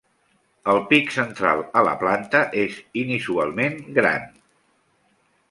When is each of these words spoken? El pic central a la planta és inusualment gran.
El 0.71 0.79
pic 0.93 1.11
central 1.17 1.61
a 1.81 1.83
la 1.89 1.93
planta 2.05 2.41
és 2.63 2.79
inusualment 3.03 3.79
gran. 4.01 4.27